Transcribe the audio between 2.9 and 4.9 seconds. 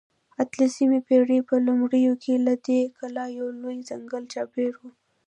کلا یو لوی ځنګل چاپېر و.